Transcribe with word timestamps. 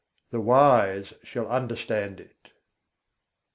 The 0.31 0.41
wise 0.41 1.13
shall 1.21 1.47
understand 1.47 2.19
it. 2.19 2.53